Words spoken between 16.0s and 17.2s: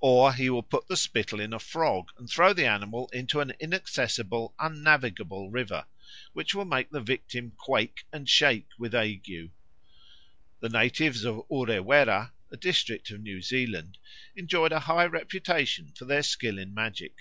their skill in magic.